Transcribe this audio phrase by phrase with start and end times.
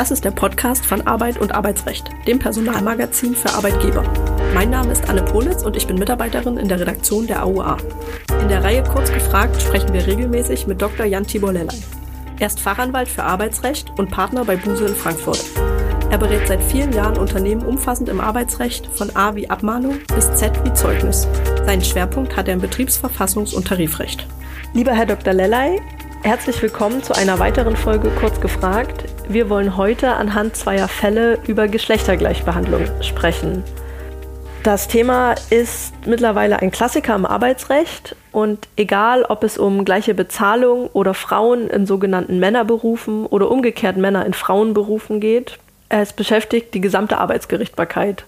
[0.00, 4.02] Das ist der Podcast von Arbeit und Arbeitsrecht, dem Personalmagazin für Arbeitgeber.
[4.54, 7.76] Mein Name ist Anne Politz und ich bin Mitarbeiterin in der Redaktion der AUA.
[8.40, 11.04] In der Reihe Kurz gefragt sprechen wir regelmäßig mit Dr.
[11.04, 11.76] Jan Tibor Lellay.
[12.38, 15.44] Er ist Fachanwalt für Arbeitsrecht und Partner bei Buse in Frankfurt.
[16.08, 20.64] Er berät seit vielen Jahren Unternehmen umfassend im Arbeitsrecht, von A wie Abmahnung bis Z
[20.64, 21.28] wie Zeugnis.
[21.66, 24.26] Seinen Schwerpunkt hat er im Betriebsverfassungs- und Tarifrecht.
[24.72, 25.34] Lieber Herr Dr.
[25.34, 25.78] Lellay,
[26.22, 29.09] herzlich willkommen zu einer weiteren Folge Kurz gefragt.
[29.30, 33.62] Wir wollen heute anhand zweier Fälle über Geschlechtergleichbehandlung sprechen.
[34.64, 40.88] Das Thema ist mittlerweile ein Klassiker im Arbeitsrecht und egal, ob es um gleiche Bezahlung
[40.88, 45.60] oder Frauen in sogenannten Männerberufen oder umgekehrt Männer in Frauenberufen geht,
[45.90, 48.24] es beschäftigt die gesamte Arbeitsgerichtbarkeit.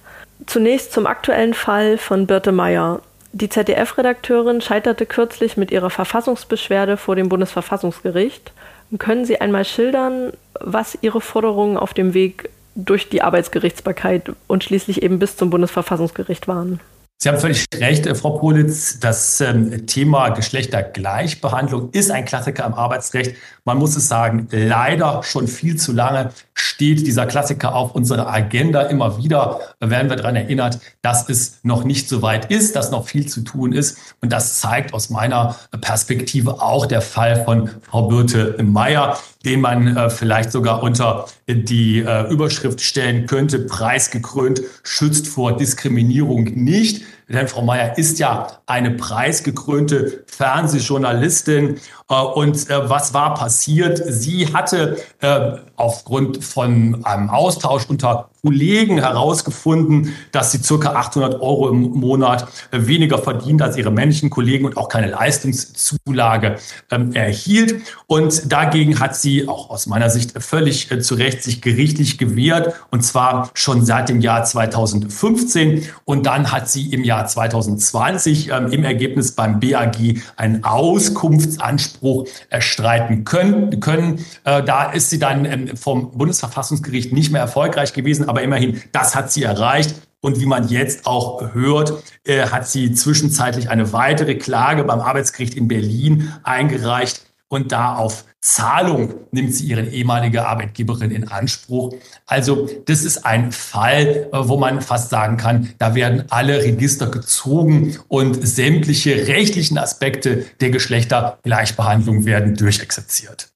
[0.47, 3.01] Zunächst zum aktuellen Fall von Birte Meyer.
[3.33, 8.53] Die ZDF-Redakteurin scheiterte kürzlich mit ihrer Verfassungsbeschwerde vor dem Bundesverfassungsgericht.
[8.99, 15.03] Können Sie einmal schildern, was Ihre Forderungen auf dem Weg durch die Arbeitsgerichtsbarkeit und schließlich
[15.03, 16.81] eben bis zum Bundesverfassungsgericht waren?
[17.23, 18.99] Sie haben völlig recht, Frau Politz.
[18.99, 23.37] Das ähm, Thema Geschlechtergleichbehandlung ist ein Klassiker im Arbeitsrecht.
[23.65, 28.83] Man muss es sagen, leider schon viel zu lange steht dieser Klassiker auf unserer Agenda.
[28.83, 33.07] Immer wieder werden wir daran erinnert, dass es noch nicht so weit ist, dass noch
[33.07, 33.99] viel zu tun ist.
[34.21, 39.97] Und das zeigt aus meiner Perspektive auch der Fall von Frau Birte Meyer, den man
[39.97, 47.05] äh, vielleicht sogar unter die äh, Überschrift stellen könnte, preisgekrönt, schützt vor Diskriminierung nicht.
[47.33, 51.81] Denn Frau Mayer ist ja eine preisgekrönte Fernsehjournalistin.
[52.09, 54.03] Äh, und äh, was war passiert?
[54.05, 55.53] Sie hatte äh,
[55.83, 63.19] aufgrund von einem Austausch unter Kollegen herausgefunden, dass sie circa 800 Euro im Monat weniger
[63.19, 66.57] verdient als ihre männlichen Kollegen und auch keine Leistungszulage
[66.91, 67.83] ähm, erhielt.
[68.09, 72.75] Und dagegen hat sie auch aus meiner Sicht völlig äh, zu Recht sich gerichtlich gewehrt
[72.91, 75.87] und zwar schon seit dem Jahr 2015.
[76.05, 79.97] Und dann hat sie im Jahr 2020 ähm, im Ergebnis beim BAG
[80.37, 83.79] einen Auskunftsanspruch erstreiten können.
[83.79, 84.25] können.
[84.43, 89.15] Äh, da ist sie dann ähm, vom Bundesverfassungsgericht nicht mehr erfolgreich gewesen aber immerhin, das
[89.15, 89.95] hat sie erreicht.
[90.21, 95.55] Und wie man jetzt auch hört, äh, hat sie zwischenzeitlich eine weitere Klage beim Arbeitsgericht
[95.55, 97.27] in Berlin eingereicht.
[97.49, 101.95] Und da auf Zahlung nimmt sie ihre ehemalige Arbeitgeberin in Anspruch.
[102.27, 107.09] Also das ist ein Fall, äh, wo man fast sagen kann, da werden alle Register
[107.09, 113.52] gezogen und sämtliche rechtlichen Aspekte der Geschlechtergleichbehandlung werden durchexerziert.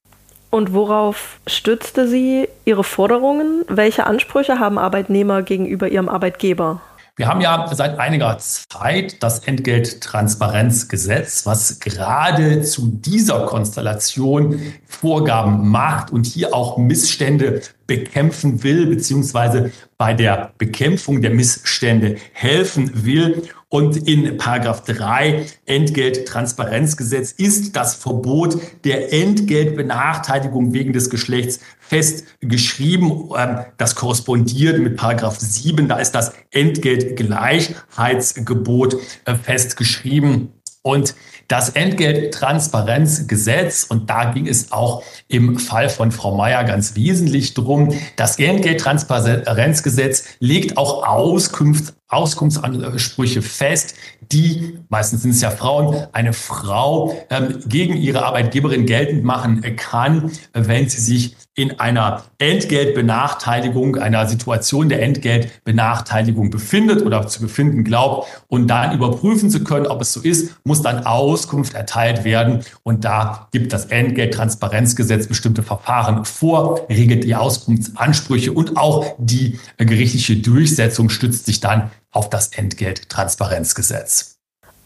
[0.50, 3.64] Und worauf stützte sie ihre Forderungen?
[3.68, 6.80] Welche Ansprüche haben Arbeitnehmer gegenüber ihrem Arbeitgeber?
[7.18, 16.12] Wir haben ja seit einiger Zeit das Entgelttransparenzgesetz, was gerade zu dieser Konstellation Vorgaben macht
[16.12, 23.42] und hier auch Missstände bekämpfen will, beziehungsweise bei der Bekämpfung der Missstände helfen will.
[23.68, 33.30] Und in Paragraph 3 Entgelttransparenzgesetz ist das Verbot der Entgeltbenachteiligung wegen des Geschlechts festgeschrieben.
[33.36, 35.88] Ähm, das korrespondiert mit Paragraph 7.
[35.88, 40.52] Da ist das Entgeltgleichheitsgebot äh, festgeschrieben.
[40.86, 41.14] Und
[41.48, 47.92] das Entgelttransparenzgesetz, und da ging es auch im Fall von Frau Mayer ganz wesentlich drum,
[48.14, 53.94] das Entgelttransparenzgesetz legt auch Auskunft, Auskunftsansprüche fest,
[54.32, 60.30] die, meistens sind es ja Frauen, eine Frau ähm, gegen ihre Arbeitgeberin geltend machen kann,
[60.52, 68.28] wenn sie sich in einer Entgeltbenachteiligung, einer Situation der Entgeltbenachteiligung befindet oder zu befinden glaubt
[68.48, 72.60] und dann überprüfen zu können, ob es so ist, muss dann Auskunft erteilt werden.
[72.82, 80.36] Und da gibt das Entgelttransparenzgesetz bestimmte Verfahren vor, regelt die Auskunftsansprüche und auch die gerichtliche
[80.36, 84.36] Durchsetzung stützt sich dann auf das Entgelttransparenzgesetz.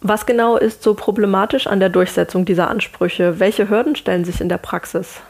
[0.02, 3.38] Was genau ist so problematisch an der Durchsetzung dieser Ansprüche?
[3.38, 5.20] Welche Hürden stellen sich in der Praxis?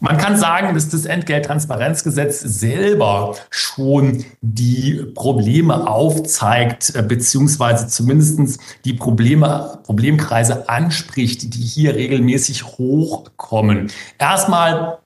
[0.00, 8.94] Man kann sagen, dass das Entgelttransparenzgesetz selber schon die Probleme aufzeigt, äh, beziehungsweise zumindest die
[8.94, 13.90] Probleme, Problemkreise anspricht, die hier regelmäßig hochkommen.
[14.18, 14.98] Erstmal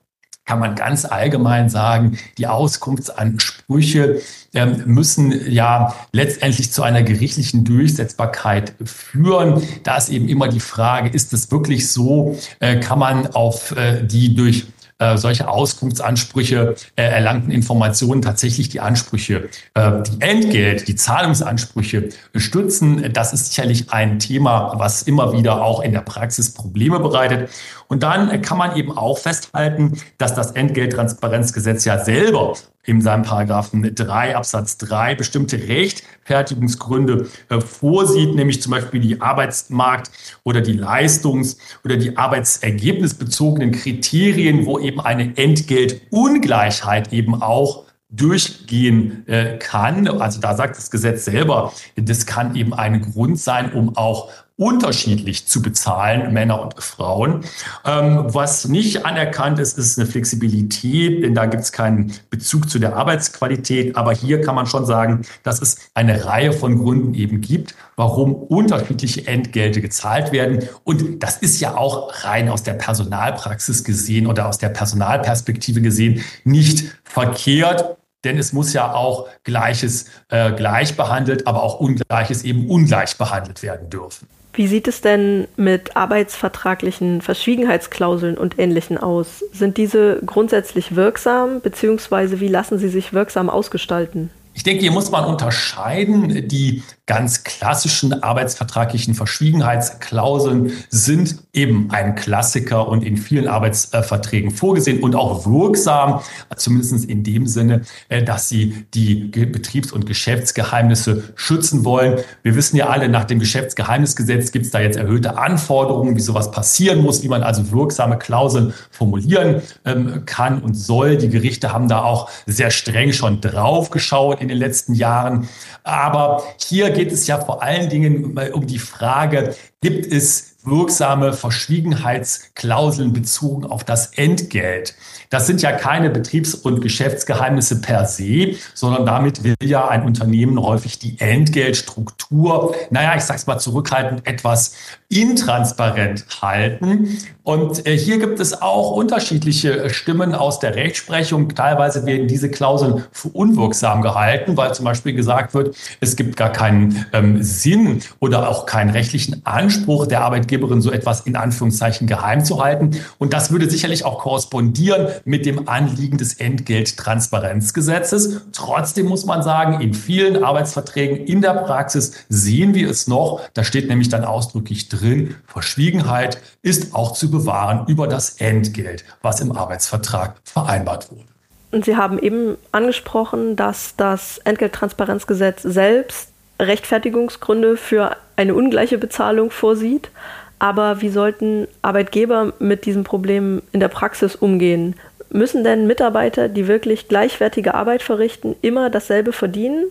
[0.49, 4.19] kann man ganz allgemein sagen, die Auskunftsansprüche
[4.55, 9.61] ähm, müssen ja letztendlich zu einer gerichtlichen Durchsetzbarkeit führen.
[9.83, 14.01] Da ist eben immer die Frage, ist es wirklich so, äh, kann man auf äh,
[14.01, 14.65] die durch
[15.01, 23.13] äh, solche Auskunftsansprüche äh, erlangten Informationen tatsächlich die Ansprüche, äh, die Entgelt, die Zahlungsansprüche stützen.
[23.13, 27.49] Das ist sicherlich ein Thema, was immer wieder auch in der Praxis Probleme bereitet.
[27.89, 32.53] Und dann kann man eben auch festhalten, dass das Entgelttransparenzgesetz ja selber
[32.85, 40.11] in seinem Paragraphen 3 Absatz 3 bestimmte Rechtfertigungsgründe äh, vorsieht, nämlich zum Beispiel die Arbeitsmarkt-
[40.43, 49.57] oder die Leistungs- oder die arbeitsergebnisbezogenen Kriterien, wo eben eine Entgeltungleichheit eben auch durchgehen äh,
[49.57, 50.07] kann.
[50.07, 55.47] Also da sagt das Gesetz selber, das kann eben ein Grund sein, um auch unterschiedlich
[55.47, 57.45] zu bezahlen, Männer und Frauen.
[57.85, 62.77] Ähm, was nicht anerkannt ist, ist eine Flexibilität, denn da gibt es keinen Bezug zu
[62.77, 63.95] der Arbeitsqualität.
[63.95, 68.35] Aber hier kann man schon sagen, dass es eine Reihe von Gründen eben gibt, warum
[68.35, 70.67] unterschiedliche Entgelte gezahlt werden.
[70.83, 76.21] Und das ist ja auch rein aus der Personalpraxis gesehen oder aus der Personalperspektive gesehen
[76.43, 77.95] nicht verkehrt.
[78.25, 83.63] Denn es muss ja auch Gleiches äh, gleich behandelt, aber auch Ungleiches eben ungleich behandelt
[83.63, 84.27] werden dürfen.
[84.59, 89.41] Wie sieht es denn mit arbeitsvertraglichen Verschwiegenheitsklauseln und Ähnlichen aus?
[89.53, 94.31] Sind diese grundsätzlich wirksam, beziehungsweise wie lassen sie sich wirksam ausgestalten?
[94.53, 96.49] Ich denke, hier muss man unterscheiden.
[96.49, 105.15] Die ganz klassischen arbeitsvertraglichen Verschwiegenheitsklauseln sind eben ein Klassiker und in vielen Arbeitsverträgen vorgesehen und
[105.15, 106.21] auch wirksam,
[106.55, 112.19] zumindest in dem Sinne, äh, dass sie die Betriebs- und Geschäftsgeheimnisse schützen wollen.
[112.43, 116.51] Wir wissen ja alle, nach dem Geschäftsgeheimnisgesetz gibt es da jetzt erhöhte Anforderungen, wie sowas
[116.51, 121.17] passieren muss, wie man also wirksame Klauseln formulieren ähm, kann und soll.
[121.17, 125.49] Die Gerichte haben da auch sehr streng schon drauf geschaut in den letzten Jahren.
[125.83, 133.13] Aber hier geht es ja vor allen Dingen um die Frage, gibt es wirksame Verschwiegenheitsklauseln
[133.13, 134.95] bezogen auf das Entgelt?
[135.29, 140.59] Das sind ja keine Betriebs- und Geschäftsgeheimnisse per se, sondern damit will ja ein Unternehmen
[140.61, 144.73] häufig die Entgeltstruktur, naja, ich sag's mal zurückhaltend, etwas
[145.09, 147.17] intransparent halten.
[147.41, 151.49] Und äh, hier gibt es auch unterschiedliche Stimmen aus der Rechtsprechung.
[151.55, 156.51] Teilweise werden diese Klauseln für unwirksam gehalten, weil zum Beispiel gesagt wird, es gibt gar
[156.51, 162.45] keinen ähm, Sinn oder auch keinen rechtlichen Anspruch der Arbeitgeberin, so etwas in Anführungszeichen geheim
[162.45, 162.91] zu halten.
[163.17, 168.41] Und das würde sicherlich auch korrespondieren mit dem Anliegen des Entgelttransparenzgesetzes.
[168.51, 173.41] Trotzdem muss man sagen, in vielen Arbeitsverträgen in der Praxis sehen wir es noch.
[173.55, 179.03] Da steht nämlich dann ausdrücklich drin, drin, Verschwiegenheit ist auch zu bewahren über das Entgelt,
[179.21, 181.25] was im Arbeitsvertrag vereinbart wurde.
[181.71, 186.29] Und Sie haben eben angesprochen, dass das Entgelttransparenzgesetz selbst
[186.59, 190.09] Rechtfertigungsgründe für eine ungleiche Bezahlung vorsieht.
[190.57, 194.95] Aber wie sollten Arbeitgeber mit diesem Problem in der Praxis umgehen?
[195.29, 199.85] Müssen denn Mitarbeiter, die wirklich gleichwertige Arbeit verrichten, immer dasselbe verdienen?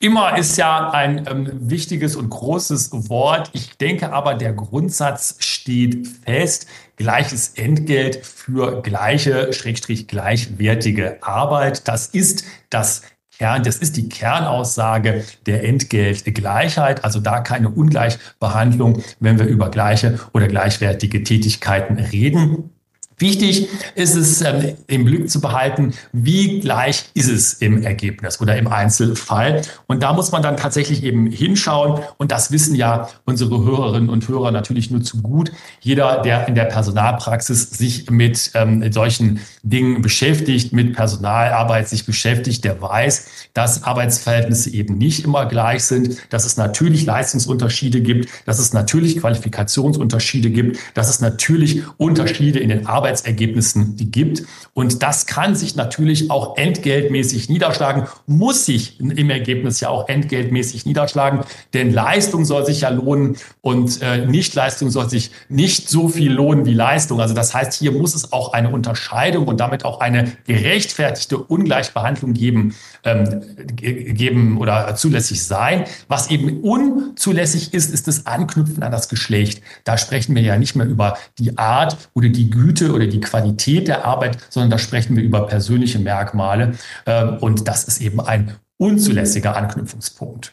[0.00, 3.50] Immer ist ja ein ähm, wichtiges und großes Wort.
[3.52, 6.68] Ich denke aber, der Grundsatz steht fest.
[6.94, 11.88] Gleiches Entgelt für gleiche, schrägstrich gleichwertige Arbeit.
[11.88, 13.02] Das ist das
[13.38, 20.18] Kern, das ist die Kernaussage der Entgeltgleichheit, also da keine Ungleichbehandlung, wenn wir über gleiche
[20.32, 22.70] oder gleichwertige Tätigkeiten reden.
[23.18, 28.56] Wichtig ist es ähm, im Blick zu behalten, wie gleich ist es im Ergebnis oder
[28.56, 29.62] im Einzelfall.
[29.88, 32.00] Und da muss man dann tatsächlich eben hinschauen.
[32.16, 35.50] Und das wissen ja unsere Hörerinnen und Hörer natürlich nur zu gut.
[35.80, 42.64] Jeder, der in der Personalpraxis sich mit ähm, solchen Dingen beschäftigt, mit Personalarbeit sich beschäftigt,
[42.64, 48.60] der weiß, dass Arbeitsverhältnisse eben nicht immer gleich sind, dass es natürlich Leistungsunterschiede gibt, dass
[48.60, 54.42] es natürlich Qualifikationsunterschiede gibt, dass es natürlich Unterschiede in den Arbeitsverhältnissen Arbeitsergebnissen gibt.
[54.74, 60.86] Und das kann sich natürlich auch entgeltmäßig niederschlagen, muss sich im Ergebnis ja auch entgeltmäßig
[60.86, 61.40] niederschlagen,
[61.74, 66.64] denn Leistung soll sich ja lohnen und äh, Nichtleistung soll sich nicht so viel lohnen
[66.66, 67.20] wie Leistung.
[67.20, 72.34] Also das heißt, hier muss es auch eine Unterscheidung und damit auch eine gerechtfertigte Ungleichbehandlung
[72.34, 72.74] geben,
[73.04, 75.84] ähm, geben oder zulässig sein.
[76.08, 79.62] Was eben unzulässig ist, ist das Anknüpfen an das Geschlecht.
[79.84, 83.88] Da sprechen wir ja nicht mehr über die Art oder die Güte oder die Qualität
[83.88, 86.74] der Arbeit, sondern da sprechen wir über persönliche Merkmale.
[87.06, 90.52] Ähm, und das ist eben ein unzulässiger Anknüpfungspunkt.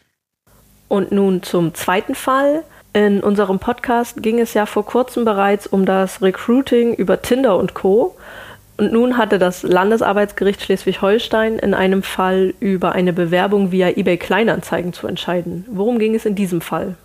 [0.87, 2.63] Und nun zum zweiten Fall.
[2.93, 7.73] In unserem Podcast ging es ja vor kurzem bereits um das Recruiting über Tinder und
[7.73, 8.15] Co.
[8.77, 14.93] Und nun hatte das Landesarbeitsgericht Schleswig-Holstein in einem Fall über eine Bewerbung via eBay Kleinanzeigen
[14.93, 15.65] zu entscheiden.
[15.69, 16.95] Worum ging es in diesem Fall?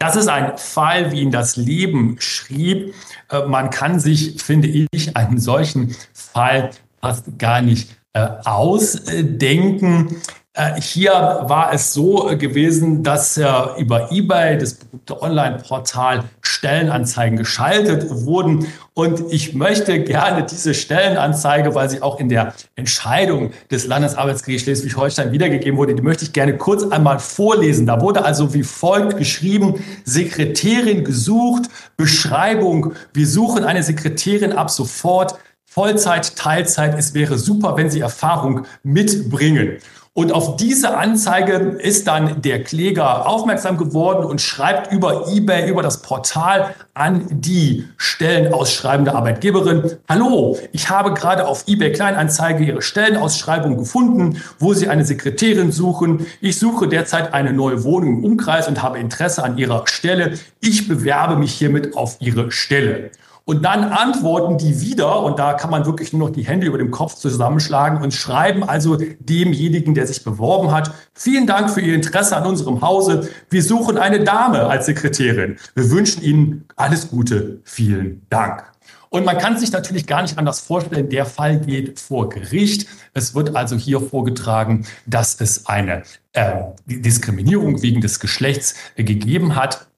[0.00, 2.94] Das ist ein Fall, wie ihn das Leben schrieb.
[3.30, 6.70] Äh, man kann sich, finde ich, einen solchen Fall
[7.02, 10.22] fast gar nicht äh, ausdenken.
[10.54, 13.46] Äh, hier war es so gewesen, dass äh,
[13.78, 16.24] über eBay, das berühmte Online-Portal,
[16.60, 18.66] Stellenanzeigen geschaltet wurden.
[18.92, 25.32] Und ich möchte gerne diese Stellenanzeige, weil sie auch in der Entscheidung des Landesarbeitsgerichts Schleswig-Holstein
[25.32, 27.86] wiedergegeben wurde, die möchte ich gerne kurz einmal vorlesen.
[27.86, 35.36] Da wurde also wie folgt geschrieben, Sekretärin gesucht, Beschreibung, wir suchen eine Sekretärin ab sofort,
[35.72, 39.76] Vollzeit, Teilzeit, es wäre super, wenn Sie Erfahrung mitbringen.
[40.14, 45.84] Und auf diese Anzeige ist dann der Kläger aufmerksam geworden und schreibt über eBay, über
[45.84, 49.98] das Portal an die Stellenausschreibende Arbeitgeberin.
[50.08, 56.26] Hallo, ich habe gerade auf eBay Kleinanzeige Ihre Stellenausschreibung gefunden, wo Sie eine Sekretärin suchen.
[56.40, 60.32] Ich suche derzeit eine neue Wohnung im Umkreis und habe Interesse an Ihrer Stelle.
[60.60, 63.12] Ich bewerbe mich hiermit auf Ihre Stelle.
[63.50, 66.78] Und dann antworten die wieder, und da kann man wirklich nur noch die Hände über
[66.78, 71.96] dem Kopf zusammenschlagen und schreiben also demjenigen, der sich beworben hat, vielen Dank für Ihr
[71.96, 73.28] Interesse an unserem Hause.
[73.48, 75.56] Wir suchen eine Dame als Sekretärin.
[75.74, 77.58] Wir wünschen Ihnen alles Gute.
[77.64, 78.62] Vielen Dank.
[79.08, 82.86] Und man kann sich natürlich gar nicht anders vorstellen, der Fall geht vor Gericht.
[83.14, 86.04] Es wird also hier vorgetragen, dass es eine
[86.34, 86.52] äh,
[86.86, 89.89] Diskriminierung wegen des Geschlechts äh, gegeben hat.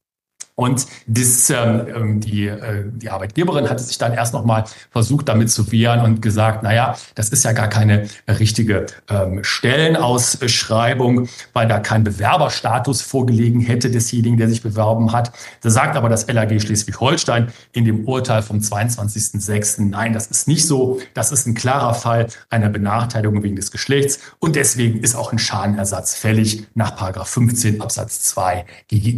[0.55, 5.51] Und das, ähm, ähm, die, äh, die Arbeitgeberin hatte sich dann erst nochmal versucht, damit
[5.51, 11.79] zu wehren und gesagt, naja, das ist ja gar keine richtige ähm, Stellenausschreibung, weil da
[11.81, 15.33] kein Bewerberstatus vorgelegen hätte desjenigen, der sich beworben hat.
[15.63, 19.83] Da sagt aber das LAG Schleswig-Holstein in dem Urteil vom 22.06.
[19.89, 21.01] Nein, das ist nicht so.
[21.15, 24.21] Das ist ein klarer Fall einer Benachteiligung wegen des Geschlechts.
[24.39, 26.93] Und deswegen ist auch ein Schadenersatz fällig nach
[27.27, 28.67] 15 Absatz 2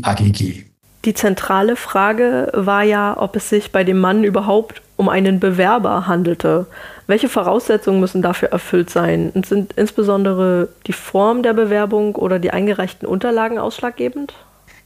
[0.02, 0.73] AGG.
[1.04, 6.06] Die zentrale Frage war ja, ob es sich bei dem Mann überhaupt um einen Bewerber
[6.06, 6.66] handelte.
[7.06, 9.30] Welche Voraussetzungen müssen dafür erfüllt sein?
[9.34, 14.32] Und sind insbesondere die Form der Bewerbung oder die eingereichten Unterlagen ausschlaggebend?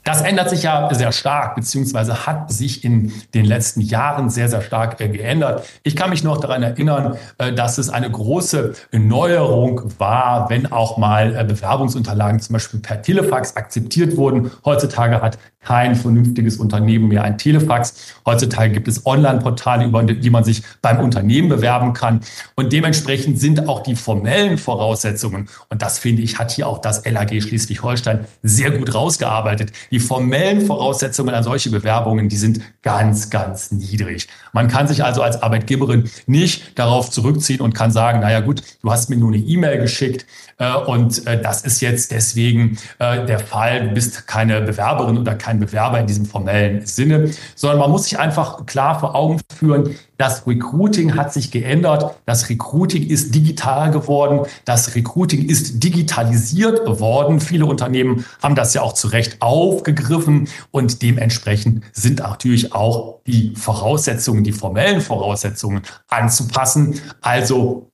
[0.08, 4.62] Das ändert sich ja sehr stark, beziehungsweise hat sich in den letzten Jahren sehr, sehr
[4.62, 5.68] stark äh, geändert.
[5.82, 10.96] Ich kann mich noch daran erinnern, äh, dass es eine große Neuerung war, wenn auch
[10.96, 14.50] mal äh, Bewerbungsunterlagen zum Beispiel per Telefax akzeptiert wurden.
[14.64, 18.14] Heutzutage hat kein vernünftiges Unternehmen mehr ein Telefax.
[18.24, 22.20] Heutzutage gibt es Online-Portale, über die man sich beim Unternehmen bewerben kann.
[22.54, 27.04] Und dementsprechend sind auch die formellen Voraussetzungen, und das finde ich, hat hier auch das
[27.04, 29.72] LAG Schleswig-Holstein sehr gut rausgearbeitet.
[29.90, 34.28] Die formellen Voraussetzungen an solche Bewerbungen, die sind ganz, ganz niedrig.
[34.52, 38.90] Man kann sich also als Arbeitgeberin nicht darauf zurückziehen und kann sagen, naja gut, du
[38.90, 40.26] hast mir nur eine E-Mail geschickt
[40.58, 45.34] äh, und äh, das ist jetzt deswegen äh, der Fall, du bist keine Bewerberin oder
[45.48, 49.94] kein Bewerber in diesem formellen Sinne, sondern man muss sich einfach klar vor Augen führen,
[50.18, 57.40] das Recruiting hat sich geändert, das Recruiting ist digital geworden, das Recruiting ist digitalisiert worden.
[57.40, 63.54] Viele Unternehmen haben das ja auch zu Recht aufgegriffen und dementsprechend sind natürlich auch die
[63.56, 67.00] Voraussetzungen, die formellen Voraussetzungen anzupassen.
[67.22, 67.90] Also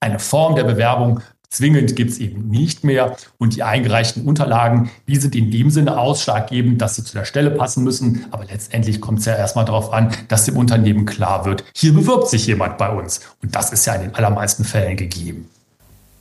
[0.00, 3.16] eine Form der Bewerbung Zwingend gibt es eben nicht mehr.
[3.38, 7.50] Und die eingereichten Unterlagen, die sind in dem Sinne ausschlaggebend, dass sie zu der Stelle
[7.50, 8.26] passen müssen.
[8.30, 12.28] Aber letztendlich kommt es ja erstmal darauf an, dass dem Unternehmen klar wird, hier bewirbt
[12.28, 13.20] sich jemand bei uns.
[13.42, 15.48] Und das ist ja in den allermeisten Fällen gegeben.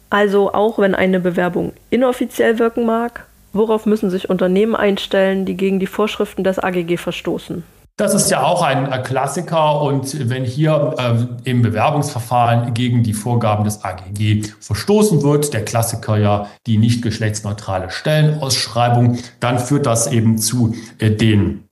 [0.10, 5.80] Also auch wenn eine Bewerbung inoffiziell wirken mag, worauf müssen sich Unternehmen einstellen, die gegen
[5.80, 7.64] die Vorschriften des AGG verstoßen?
[8.00, 13.64] Das ist ja auch ein Klassiker und wenn hier äh, im Bewerbungsverfahren gegen die Vorgaben
[13.64, 20.38] des AGG verstoßen wird, der Klassiker ja die nicht geschlechtsneutrale Stellenausschreibung, dann führt das eben
[20.38, 21.67] zu äh, den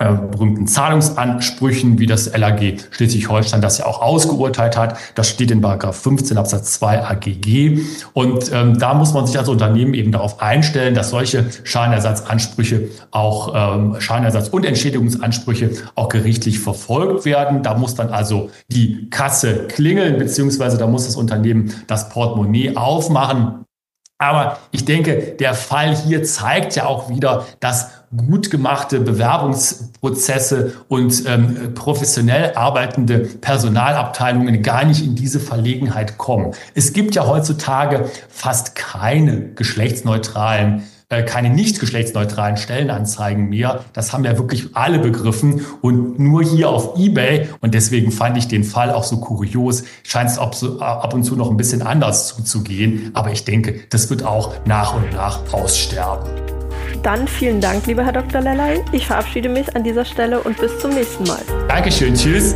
[0.00, 4.96] äh, berühmten Zahlungsansprüchen, wie das LAG Schleswig-Holstein das ja auch ausgeurteilt hat.
[5.16, 7.80] Das steht in Paragraph 15 Absatz 2 AGG.
[8.12, 13.52] Und ähm, da muss man sich als Unternehmen eben darauf einstellen, dass solche Schadenersatzansprüche auch
[13.54, 17.64] ähm, Schadenersatz- und Entschädigungsansprüche auch gerichtlich verfolgt werden.
[17.64, 23.64] Da muss dann also die Kasse klingeln, beziehungsweise da muss das Unternehmen das Portemonnaie aufmachen.
[24.20, 31.24] Aber ich denke, der Fall hier zeigt ja auch wieder, dass gut gemachte Bewerbungsprozesse und
[31.26, 36.52] ähm, professionell arbeitende Personalabteilungen gar nicht in diese Verlegenheit kommen.
[36.74, 43.84] Es gibt ja heutzutage fast keine geschlechtsneutralen äh, keine nicht geschlechtsneutralen Stellenanzeigen mehr.
[43.92, 48.48] Das haben ja wirklich alle begriffen und nur hier auf eBay und deswegen fand ich
[48.48, 53.10] den Fall auch so kurios, scheint es ab und zu noch ein bisschen anders zuzugehen,
[53.14, 56.28] aber ich denke, das wird auch nach und nach aussterben.
[57.02, 58.40] Dann vielen Dank, lieber Herr Dr.
[58.40, 58.82] Lellay.
[58.92, 61.40] Ich verabschiede mich an dieser Stelle und bis zum nächsten Mal.
[61.68, 62.54] Dankeschön, tschüss.